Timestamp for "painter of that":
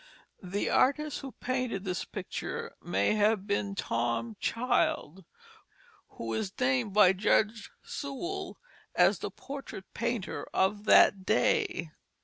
9.93-11.23